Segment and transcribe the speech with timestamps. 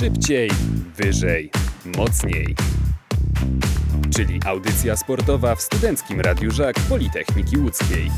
[0.00, 0.50] Szybciej,
[0.96, 1.50] wyżej,
[1.96, 2.54] mocniej.
[4.16, 8.10] Czyli audycja sportowa w Studenckim Radiu Żak Politechniki Łódzkiej.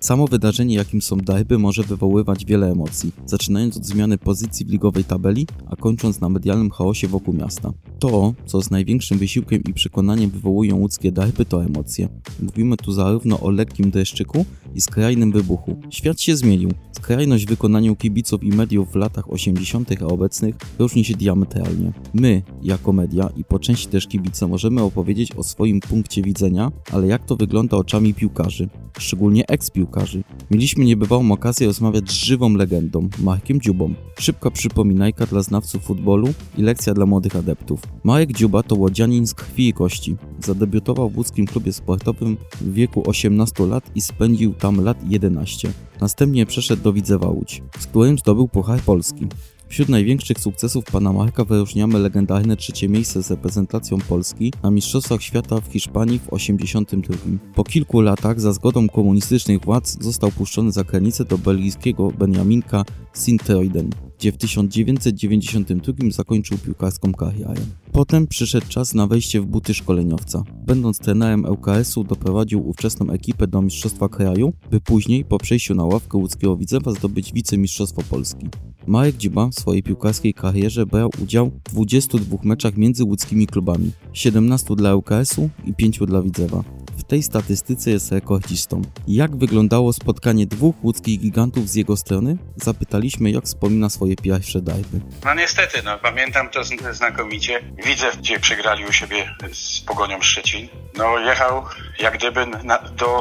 [0.00, 5.04] Samo wydarzenie, jakim są derby, może wywoływać wiele emocji, zaczynając od zmiany pozycji w ligowej
[5.04, 7.72] tabeli, a kończąc na medialnym chaosie wokół miasta.
[7.98, 12.08] To, co z największym wysiłkiem i przekonaniem wywołują łódzkie derby, to emocje.
[12.42, 14.44] Mówimy tu zarówno o lekkim deszczyku
[14.74, 15.76] i skrajnym wybuchu.
[15.90, 16.70] Świat się zmienił.
[16.92, 21.92] Skrajność w wykonaniu kibiców i mediów w latach 80., a obecnych różni się diametralnie.
[22.14, 27.06] My, jako media i po części też kibice, możemy opowiedzieć o swoim punkcie widzenia, ale
[27.06, 28.68] jak to wygląda oczami piłkarzy,
[28.98, 30.22] szczególnie ex-piłkarzy.
[30.50, 33.94] Mieliśmy niebywałą okazję rozmawiać z żywą legendą, Markiem Dziubą.
[34.18, 37.85] Szybka przypominajka dla znawców futbolu i lekcja dla młodych adeptów.
[38.04, 40.16] Marek Dziuba to łodzianin z krwi i kości.
[40.44, 45.72] Zadebiutował w łódzkim klubie sportowym w wieku 18 lat i spędził tam lat 11.
[46.00, 49.26] Następnie przeszedł do Widzewa Łódź, z którym zdobył Puchar Polski.
[49.68, 55.60] Wśród największych sukcesów pana Marka wyróżniamy legendarne trzecie miejsce z reprezentacją Polski na Mistrzostwach Świata
[55.60, 57.16] w Hiszpanii w 82.
[57.54, 63.90] Po kilku latach za zgodą komunistycznych władz został puszczony za granicę do belgijskiego Benjaminka Sint-Truiden,
[64.18, 67.54] gdzie w 1992 zakończył piłkarską karierę.
[67.92, 70.42] Potem przyszedł czas na wejście w buty szkoleniowca.
[70.66, 76.18] Będąc trenerem ŁKS-u doprowadził ówczesną ekipę do Mistrzostwa Kraju, by później po przejściu na ławkę
[76.18, 78.46] łódzkiego Widzewa zdobyć wicemistrzostwo Polski.
[78.86, 84.76] Marek Dziuba w swojej piłkarskiej karierze brał udział w 22 meczach między łódzkimi klubami, 17
[84.76, 86.64] dla ŁKS-u i 5 dla Widzewa.
[87.08, 88.82] Tej statystyce jest rekordzistą.
[89.08, 92.36] Jak wyglądało spotkanie dwóch łódzkich gigantów z jego strony?
[92.56, 95.00] Zapytaliśmy, jak wspomina swoje pierwsze derby.
[95.24, 96.60] No niestety, no, pamiętam to
[96.92, 97.60] znakomicie.
[97.84, 100.68] Widzę, gdzie przegrali u siebie z Pogonią Szczecin.
[100.98, 101.64] No jechał
[101.98, 103.20] jak gdyby na, do,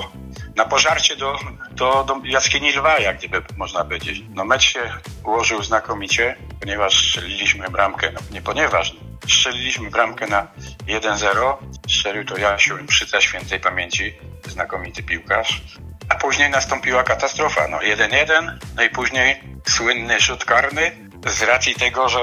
[0.55, 1.35] na pożarcie do,
[1.71, 4.23] do, do jaskini lwa, jak gdyby można powiedzieć.
[4.29, 4.79] No mecz się
[5.25, 8.95] ułożył znakomicie, ponieważ strzeliliśmy bramkę, no nie ponieważ,
[9.27, 10.47] strzeliliśmy bramkę na
[10.87, 11.55] 1-0.
[11.89, 14.13] Strzelił to Jasiu Mszyca świętej pamięci,
[14.47, 15.61] znakomity piłkarz.
[16.09, 17.67] A później nastąpiła katastrofa.
[17.67, 20.91] No 1-1, no i później słynny rzut karny
[21.25, 22.19] z racji tego, że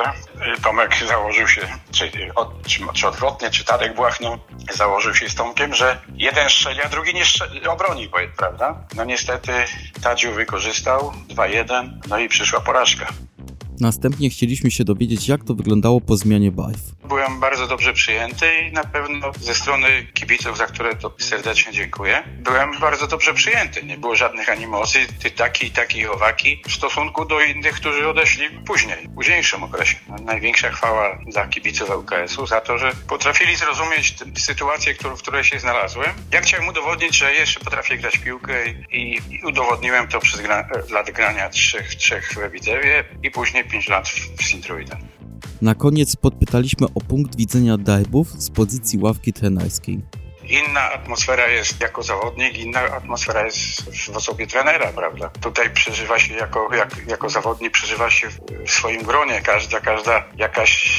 [0.62, 1.60] Tomek założył się,
[1.92, 4.38] czy, od, czy, czy odwrotnie, czy Tadek Błachno
[4.74, 8.74] założył się z Tomkiem, że jeden strzeli, a drugi nie strzeli, obroni, prawda?
[8.94, 9.52] No niestety
[10.02, 13.06] Tadziu wykorzystał 2-1, no i przyszła porażka.
[13.81, 16.81] Następnie chcieliśmy się dowiedzieć, jak to wyglądało po zmianie barw.
[17.09, 22.22] Byłem bardzo dobrze przyjęty i na pewno ze strony kibiców, za które to serdecznie dziękuję,
[22.38, 23.82] byłem bardzo dobrze przyjęty.
[23.82, 29.09] Nie było żadnych animosji, ty taki, taki, owaki w stosunku do innych, którzy odeszli później,
[29.09, 29.97] w późniejszym okresie.
[30.25, 36.11] Największa chwała dla kibiców LKS-u za to, że potrafili zrozumieć sytuację, w której się znalazłem.
[36.32, 41.11] Ja chciałem udowodnić, że jeszcze potrafię grać piłkę i, i udowodniłem to przez gra, lat
[41.11, 44.99] grania trzech, trzech w Widzewie i później 5 lat w Sintruiden.
[45.62, 50.00] Na koniec podpytaliśmy o punkt widzenia derbów z pozycji ławki trenerskiej.
[50.49, 55.31] Inna atmosfera jest jako zawodnik, inna atmosfera jest w osobie trenera, prawda?
[55.41, 59.41] Tutaj przeżywa się jako, jak, jako zawodnik, przeżywa się w, w swoim gronie.
[59.41, 60.93] Każda, każda jakaś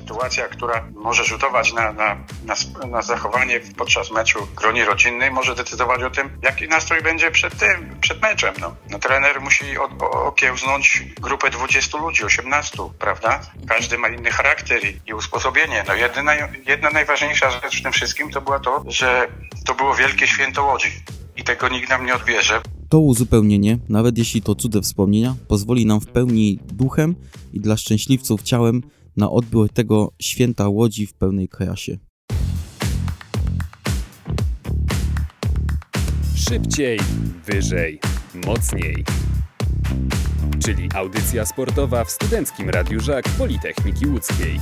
[0.00, 2.54] sytuacja, która może rzutować na, na, na,
[2.86, 7.58] na, zachowanie podczas meczu w gronie rodzinnej, może decydować o tym, jaki nastrój będzie przed
[7.58, 8.54] tym, przed meczem.
[8.60, 8.76] No.
[8.90, 13.40] no trener musi od, okiełznąć grupę 20 ludzi, 18, prawda?
[13.68, 15.84] Każdy ma inny charakter i, i usposobienie.
[15.88, 16.34] No jedna,
[16.66, 19.28] jedna najważniejsza rzecz w tym wszystkim to była to, że
[19.66, 20.88] to było wielkie święto Łodzi
[21.36, 22.60] i tego nikt nam nie odbierze.
[22.88, 27.14] To uzupełnienie, nawet jeśli to cudze wspomnienia, pozwoli nam w pełni duchem
[27.52, 28.82] i dla szczęśliwców ciałem
[29.20, 31.98] na odbiór tego święta Łodzi w pełnej krasie.
[36.34, 36.98] Szybciej,
[37.46, 38.00] wyżej,
[38.46, 39.04] mocniej.
[40.64, 44.60] Czyli audycja sportowa w Studenckim Radiu Żak Politechniki Łódzkiej.